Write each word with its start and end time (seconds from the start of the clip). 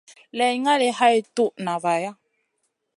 Lay 0.37 0.53
ngali 0.63 0.89
hay 0.99 1.17
toud 1.35 1.53
na 1.65 1.73
vaya. 1.83 2.11